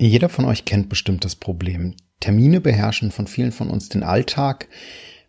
[0.00, 1.94] Jeder von euch kennt bestimmt das Problem.
[2.20, 4.68] Termine beherrschen von vielen von uns den Alltag.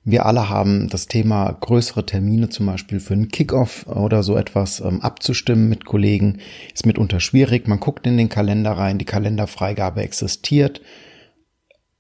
[0.04, 4.80] Wir alle haben das Thema größere Termine zum Beispiel für einen Kickoff oder so etwas
[4.80, 6.40] ähm, abzustimmen mit Kollegen.
[6.74, 7.68] Ist mitunter schwierig.
[7.68, 10.82] Man guckt in den Kalender rein, die Kalenderfreigabe existiert,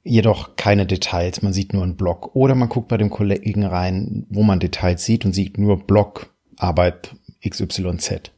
[0.03, 1.41] jedoch keine Details.
[1.41, 2.35] Man sieht nur einen Block.
[2.35, 6.33] Oder man guckt bei dem Kollegen rein, wo man Details sieht und sieht nur Block
[6.57, 7.15] Arbeit
[7.47, 8.31] XYZ.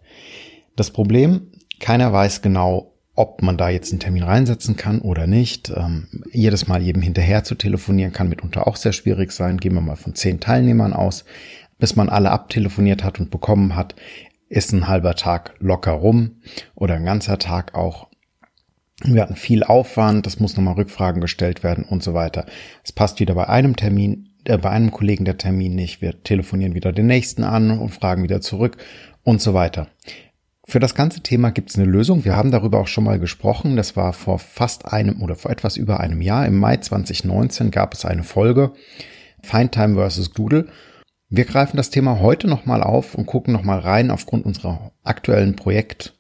[0.78, 5.72] Das Problem, keiner weiß genau, ob man da jetzt einen Termin reinsetzen kann oder nicht.
[5.76, 9.58] Ähm, jedes Mal jedem hinterher zu telefonieren kann mitunter auch sehr schwierig sein.
[9.58, 11.26] Gehen wir mal von zehn Teilnehmern aus.
[11.78, 13.96] Bis man alle abtelefoniert hat und bekommen hat,
[14.50, 16.42] ist ein halber Tag locker rum
[16.76, 18.08] oder ein ganzer Tag auch.
[19.04, 22.46] Wir hatten viel Aufwand, das muss nochmal Rückfragen gestellt werden und so weiter.
[22.84, 26.02] Es passt wieder bei einem Termin, äh, bei einem Kollegen der Termin nicht.
[26.02, 28.78] Wir telefonieren wieder den nächsten an und fragen wieder zurück
[29.24, 29.88] und so weiter.
[30.72, 32.24] Für das ganze Thema gibt es eine Lösung.
[32.24, 33.76] Wir haben darüber auch schon mal gesprochen.
[33.76, 36.46] Das war vor fast einem oder vor etwas über einem Jahr.
[36.46, 38.72] Im Mai 2019 gab es eine Folge
[39.44, 40.68] Findtime versus Doodle.
[41.28, 44.12] Wir greifen das Thema heute nochmal auf und gucken nochmal rein.
[44.12, 46.14] Aufgrund unserer aktuellen Projekt,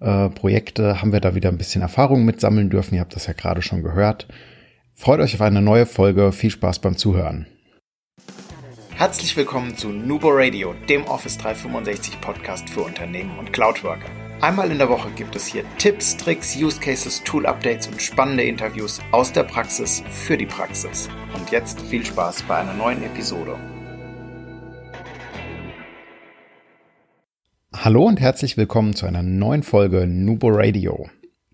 [0.00, 2.94] äh, Projekte haben wir da wieder ein bisschen Erfahrung mitsammeln dürfen.
[2.94, 4.26] Ihr habt das ja gerade schon gehört.
[4.94, 6.32] Freut euch auf eine neue Folge.
[6.32, 7.46] Viel Spaß beim Zuhören.
[8.94, 14.08] Herzlich willkommen zu Nubo Radio, dem Office 365 Podcast für Unternehmen und Cloudworker.
[14.40, 18.44] Einmal in der Woche gibt es hier Tipps, Tricks, Use Cases, Tool Updates und spannende
[18.44, 21.08] Interviews aus der Praxis für die Praxis.
[21.34, 23.56] Und jetzt viel Spaß bei einer neuen Episode.
[27.74, 31.08] Hallo und herzlich willkommen zu einer neuen Folge Nubo Radio.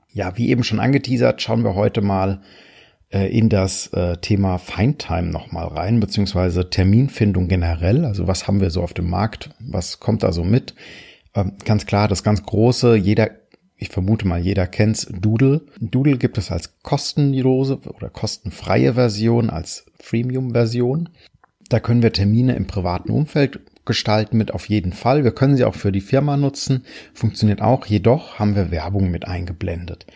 [0.08, 2.42] Ja, wie eben schon angeteasert, schauen wir heute mal
[3.10, 8.04] in das äh, Thema Findtime nochmal rein, beziehungsweise Terminfindung generell.
[8.04, 9.50] Also was haben wir so auf dem Markt?
[9.60, 10.74] Was kommt da so mit?
[11.34, 13.30] Ähm, ganz klar, das ganz große, jeder,
[13.76, 15.62] ich vermute mal, jeder kennt's, Doodle.
[15.80, 21.08] Doodle gibt es als kostenlose oder kostenfreie Version, als Freemium-Version.
[21.68, 25.24] Da können wir Termine im privaten Umfeld gestalten mit auf jeden Fall.
[25.24, 27.86] Wir können sie auch für die Firma nutzen, funktioniert auch.
[27.86, 30.06] Jedoch haben wir Werbung mit eingeblendet.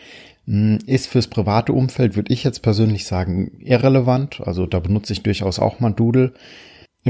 [0.45, 4.41] Hm, ist fürs private Umfeld, würde ich jetzt persönlich sagen, irrelevant.
[4.41, 6.33] Also da benutze ich durchaus auch mal Doodle.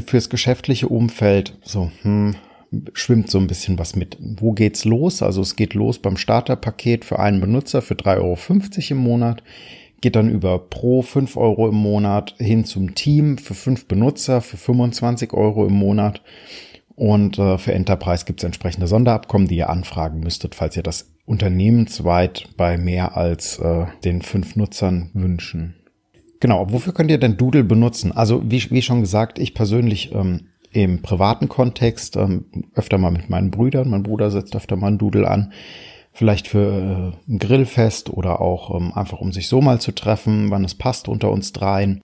[0.06, 2.36] Fürs geschäftliche Umfeld, so, hm,
[2.94, 4.18] schwimmt so ein bisschen was mit.
[4.20, 5.22] Wo geht's los?
[5.22, 8.38] Also es geht los beim Starterpaket für einen Benutzer für 3,50 Euro
[8.90, 9.44] im Monat,
[10.02, 14.58] geht dann über Pro 5 Euro im Monat hin zum Team für fünf Benutzer für
[14.58, 16.22] 25 Euro im Monat.
[16.96, 21.13] Und äh, für Enterprise gibt es entsprechende Sonderabkommen, die ihr anfragen müsstet, falls ihr das
[21.26, 25.76] unternehmensweit bei mehr als äh, den fünf Nutzern wünschen.
[26.40, 28.12] Genau, wofür könnt ihr denn Doodle benutzen?
[28.12, 33.30] Also wie, wie schon gesagt, ich persönlich ähm, im privaten Kontext ähm, öfter mal mit
[33.30, 33.90] meinen Brüdern.
[33.90, 35.54] Mein Bruder setzt öfter mal ein Doodle an.
[36.12, 40.52] Vielleicht für äh, ein Grillfest oder auch ähm, einfach um sich so mal zu treffen,
[40.52, 42.02] wann es passt unter uns dreien.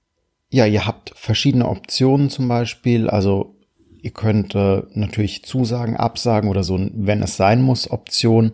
[0.51, 3.09] Ja, ihr habt verschiedene Optionen zum Beispiel.
[3.09, 3.55] Also
[4.01, 8.53] ihr könnt äh, natürlich Zusagen, Absagen oder so, wenn es sein muss, Option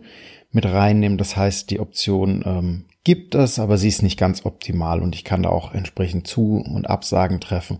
[0.56, 1.18] mit reinnehmen.
[1.18, 5.22] Das heißt, die Option ähm, gibt es, aber sie ist nicht ganz optimal und ich
[5.22, 7.78] kann da auch entsprechend Zu- und Absagen treffen.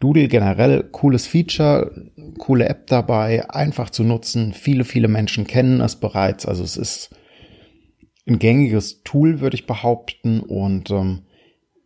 [0.00, 1.90] Doodle generell cooles Feature,
[2.38, 4.52] coole App dabei, einfach zu nutzen.
[4.52, 6.46] Viele, viele Menschen kennen es bereits.
[6.46, 7.10] Also es ist
[8.26, 10.40] ein gängiges Tool, würde ich behaupten.
[10.40, 11.20] Und ähm,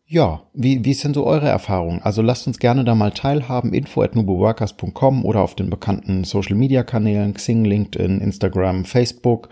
[0.06, 2.02] ja, wie, wie sind so eure Erfahrungen?
[2.02, 3.72] Also lasst uns gerne da mal teilhaben.
[3.72, 9.50] Info at nuboworkers.com oder auf den bekannten Social Media Kanälen Xing, LinkedIn, Instagram, Facebook.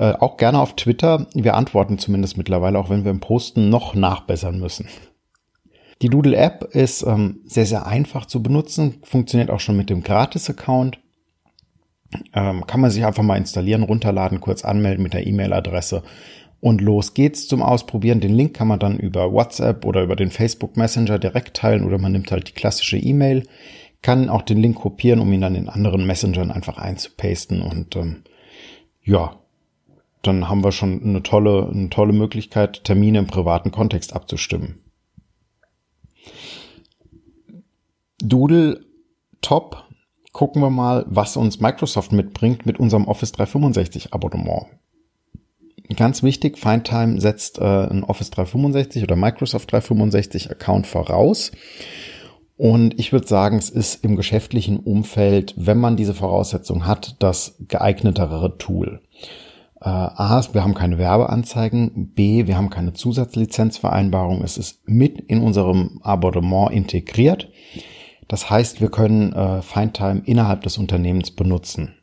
[0.00, 1.26] Äh, auch gerne auf Twitter.
[1.34, 4.88] Wir antworten zumindest mittlerweile, auch wenn wir im Posten noch nachbessern müssen.
[6.00, 10.02] Die Doodle App ist ähm, sehr, sehr einfach zu benutzen, funktioniert auch schon mit dem
[10.02, 10.98] Gratis-Account.
[12.32, 16.02] Ähm, kann man sich einfach mal installieren, runterladen, kurz anmelden mit der E-Mail-Adresse
[16.60, 18.20] und los geht's zum Ausprobieren.
[18.20, 21.98] Den Link kann man dann über WhatsApp oder über den Facebook Messenger direkt teilen oder
[21.98, 23.46] man nimmt halt die klassische E-Mail,
[24.00, 28.22] kann auch den Link kopieren, um ihn dann in anderen Messengern einfach einzupasten und ähm,
[29.02, 29.36] ja,
[30.22, 34.80] dann haben wir schon eine tolle, eine tolle Möglichkeit, Termine im privaten Kontext abzustimmen.
[38.22, 38.84] Doodle
[39.40, 39.84] top.
[40.32, 44.66] Gucken wir mal, was uns Microsoft mitbringt mit unserem Office 365 Abonnement.
[45.96, 51.50] Ganz wichtig, Findtime setzt äh, ein Office 365 oder Microsoft 365 Account voraus.
[52.56, 57.56] Und ich würde sagen, es ist im geschäftlichen Umfeld, wenn man diese Voraussetzung hat, das
[57.66, 59.00] geeignetere Tool.
[59.80, 62.12] Äh, A, wir haben keine Werbeanzeigen.
[62.14, 64.42] B, wir haben keine Zusatzlizenzvereinbarung.
[64.42, 67.50] Es ist mit in unserem Abonnement integriert.
[68.28, 71.96] Das heißt, wir können äh, Findtime innerhalb des Unternehmens benutzen.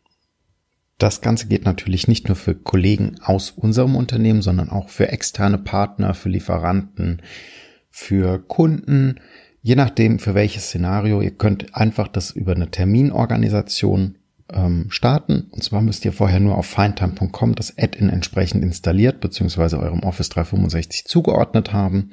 [0.97, 5.59] Das Ganze geht natürlich nicht nur für Kollegen aus unserem Unternehmen, sondern auch für externe
[5.59, 7.21] Partner, für Lieferanten,
[7.91, 9.19] für Kunden,
[9.61, 11.21] je nachdem für welches Szenario.
[11.21, 14.16] Ihr könnt einfach das über eine Terminorganisation
[14.53, 15.47] ähm, starten.
[15.51, 19.77] Und zwar müsst ihr vorher nur auf findtime.com das Add-in entsprechend installiert bzw.
[19.77, 22.11] eurem Office 365 zugeordnet haben.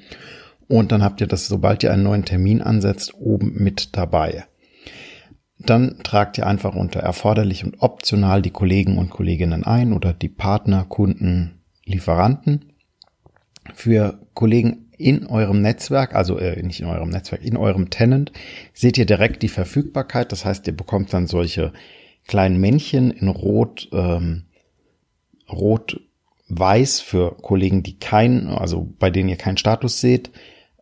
[0.67, 4.45] Und dann habt ihr das, sobald ihr einen neuen Termin ansetzt, oben mit dabei.
[5.59, 10.29] Dann tragt ihr einfach unter erforderlich und optional die Kollegen und Kolleginnen ein oder die
[10.29, 12.73] Partner, Kunden, Lieferanten.
[13.75, 18.33] Für Kollegen in eurem Netzwerk, also äh, nicht in eurem Netzwerk, in eurem Tenant,
[18.73, 20.33] seht ihr direkt die Verfügbarkeit.
[20.33, 21.73] Das heißt, ihr bekommt dann solche
[22.27, 24.45] kleinen Männchen in Rot, ähm,
[25.51, 26.01] Rot,
[26.49, 30.31] Weiß für Kollegen, die keinen, also bei denen ihr keinen Status seht,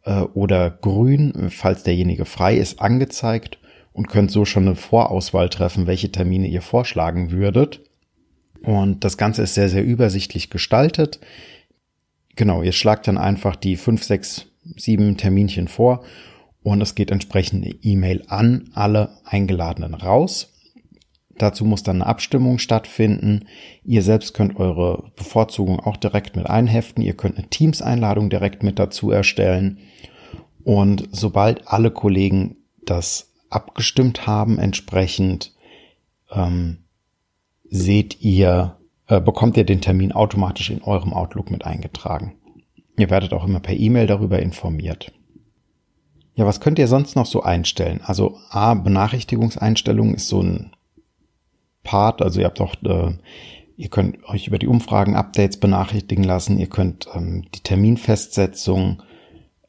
[0.05, 3.59] äh, oder Grün, falls derjenige frei ist, angezeigt
[3.93, 7.81] und könnt so schon eine Vorauswahl treffen, welche Termine ihr vorschlagen würdet.
[8.63, 11.21] Und das Ganze ist sehr, sehr übersichtlich gestaltet.
[12.37, 14.47] Genau, ihr schlagt dann einfach die fünf, sechs,
[14.77, 16.05] sieben Terminchen vor
[16.63, 20.52] und es geht entsprechend eine E-Mail an alle Eingeladenen raus.
[21.43, 23.47] Dazu muss dann eine Abstimmung stattfinden.
[23.83, 27.03] Ihr selbst könnt eure Bevorzugung auch direkt mit einheften.
[27.03, 29.79] Ihr könnt eine Teams-Einladung direkt mit dazu erstellen.
[30.63, 35.53] Und sobald alle Kollegen das abgestimmt haben, entsprechend
[36.31, 36.85] ähm,
[37.69, 38.77] seht ihr,
[39.09, 42.37] äh, bekommt ihr den Termin automatisch in eurem Outlook mit eingetragen.
[42.97, 45.11] Ihr werdet auch immer per E-Mail darüber informiert.
[46.37, 48.01] Ja, was könnt ihr sonst noch so einstellen?
[48.05, 50.71] Also A, Benachrichtigungseinstellungen ist so ein
[51.83, 53.13] Part, also ihr habt auch, äh,
[53.77, 59.03] ihr könnt euch über die Umfragen, Updates benachrichtigen lassen, ihr könnt ähm, die Terminfestsetzung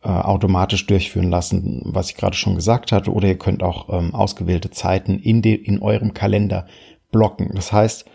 [0.04, 4.14] äh, automatisch durchführen lassen, was ich gerade schon gesagt hatte, oder ihr könnt auch ähm,
[4.14, 6.68] ausgewählte Zeiten in, de, in eurem Kalender
[7.12, 7.52] blocken.
[7.56, 8.06] Das heißt,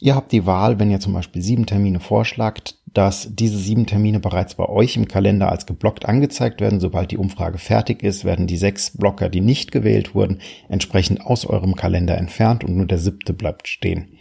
[0.00, 4.20] ihr habt die Wahl, wenn ihr zum Beispiel sieben Termine vorschlagt, dass diese sieben Termine
[4.20, 6.80] bereits bei euch im Kalender als geblockt angezeigt werden.
[6.80, 10.40] Sobald die Umfrage fertig ist, werden die sechs Blocker, die nicht gewählt wurden,
[10.70, 14.16] entsprechend aus eurem Kalender entfernt und nur der siebte bleibt stehen.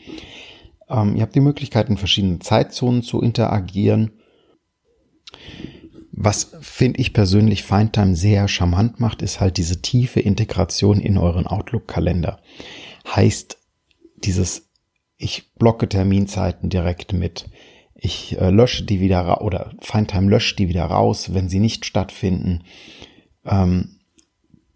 [0.89, 4.12] Ähm, ihr habt die Möglichkeit, in verschiedenen Zeitzonen zu interagieren.
[6.12, 11.48] Was finde ich persönlich Findtime sehr charmant macht, ist halt diese tiefe Integration in euren
[11.48, 12.42] Outlook-Kalender.
[13.07, 13.57] Heißt,
[14.18, 14.68] dieses,
[15.16, 17.45] ich blocke Terminzeiten direkt mit.
[18.06, 22.62] Ich äh, lösche die wieder oder Findtime löscht die wieder raus, wenn sie nicht stattfinden.
[23.44, 23.96] Ähm,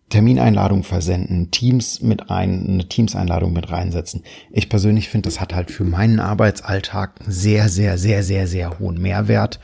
[0.09, 4.23] Termineinladung versenden, Teams mit ein, eine Teams-Einladung mit reinsetzen.
[4.49, 8.99] Ich persönlich finde, das hat halt für meinen Arbeitsalltag sehr, sehr, sehr, sehr, sehr hohen
[8.99, 9.59] Mehrwert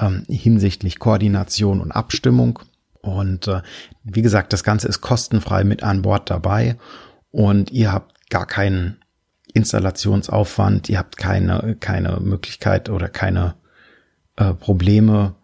[0.00, 2.60] ähm, hinsichtlich Koordination und Abstimmung.
[3.02, 3.60] Und äh,
[4.02, 6.78] wie gesagt, das Ganze ist kostenfrei mit an Bord dabei
[7.30, 8.96] und ihr habt gar keinen
[9.54, 13.54] Installationsaufwand, ihr habt keine, keine Möglichkeit oder keine
[14.36, 15.36] äh, Probleme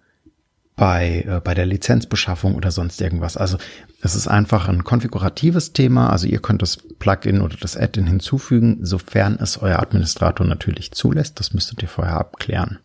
[0.76, 3.36] bei, äh, bei der Lizenzbeschaffung oder sonst irgendwas.
[3.36, 3.56] Also
[4.02, 6.10] es ist einfach ein konfiguratives Thema.
[6.10, 11.38] Also ihr könnt das Plugin oder das Add-in hinzufügen, sofern es euer Administrator natürlich zulässt.
[11.38, 12.78] Das müsstet ihr vorher abklären.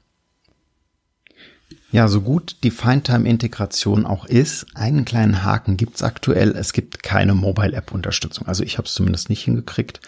[1.91, 6.51] Ja, so gut die Findtime-Integration auch ist, einen kleinen Haken gibt's aktuell.
[6.51, 8.47] Es gibt keine Mobile-App-Unterstützung.
[8.47, 10.01] Also ich habe es zumindest nicht hingekriegt.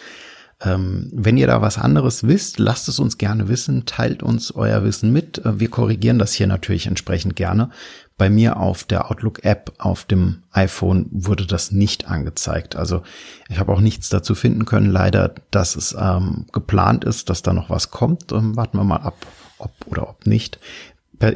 [0.60, 4.82] Ähm, wenn ihr da was anderes wisst, lasst es uns gerne wissen, teilt uns euer
[4.82, 5.44] Wissen mit.
[5.44, 7.70] Äh, wir korrigieren das hier natürlich entsprechend gerne.
[8.16, 12.74] Bei mir auf der Outlook-App auf dem iPhone wurde das nicht angezeigt.
[12.74, 13.02] Also
[13.48, 17.52] ich habe auch nichts dazu finden können, leider, dass es ähm, geplant ist, dass da
[17.52, 18.32] noch was kommt.
[18.32, 19.24] Ähm, warten wir mal ab,
[19.58, 20.58] ob oder ob nicht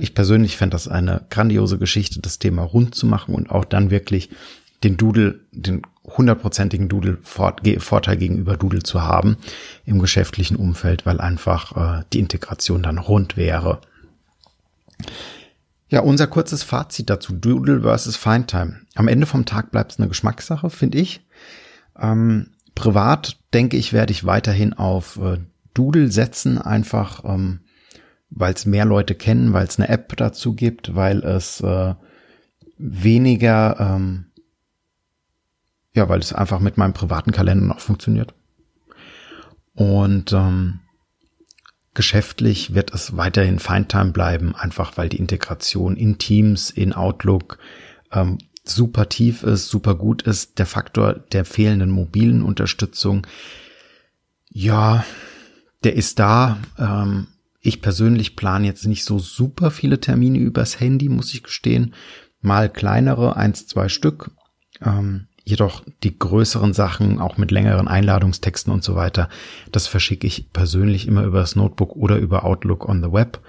[0.00, 3.90] ich persönlich fände das eine grandiose Geschichte, das Thema rund zu machen und auch dann
[3.90, 4.30] wirklich
[4.84, 9.36] den Doodle, den hundertprozentigen Doodle-Vorteil gegenüber Doodle zu haben
[9.84, 13.80] im geschäftlichen Umfeld, weil einfach äh, die Integration dann rund wäre.
[15.88, 18.80] Ja, unser kurzes Fazit dazu, Doodle versus Findtime.
[18.94, 21.20] Am Ende vom Tag bleibt es eine Geschmackssache, finde ich.
[21.98, 25.38] Ähm, privat denke ich, werde ich weiterhin auf äh,
[25.74, 27.60] Doodle setzen, einfach ähm,
[28.34, 31.94] weil es mehr Leute kennen, weil es eine App dazu gibt, weil es äh,
[32.78, 34.26] weniger, ähm,
[35.94, 38.34] ja, weil es einfach mit meinem privaten Kalender noch funktioniert.
[39.74, 40.80] Und ähm,
[41.94, 47.58] geschäftlich wird es weiterhin Findtime bleiben, einfach weil die Integration in Teams, in Outlook
[48.10, 50.58] ähm, super tief ist, super gut ist.
[50.58, 53.26] Der Faktor der fehlenden mobilen Unterstützung,
[54.50, 55.04] ja,
[55.84, 56.58] der ist da.
[56.78, 57.28] Ähm,
[57.60, 61.94] ich persönlich plane jetzt nicht so super viele Termine übers Handy, muss ich gestehen.
[62.40, 64.30] Mal kleinere, eins, zwei Stück.
[64.80, 69.28] Ähm, Jedoch die größeren Sachen, auch mit längeren Einladungstexten und so weiter,
[69.72, 73.40] das verschicke ich persönlich immer über das Notebook oder über Outlook on the Web.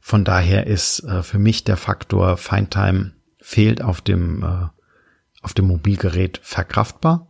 [0.00, 4.68] Von daher ist äh, für mich der Faktor Findtime fehlt auf dem, äh,
[5.42, 7.28] auf dem Mobilgerät verkraftbar.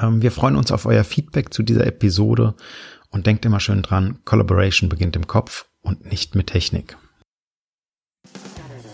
[0.00, 2.54] Ähm, wir freuen uns auf euer Feedback zu dieser Episode
[3.10, 6.96] und denkt immer schön dran, Collaboration beginnt im Kopf und nicht mit Technik.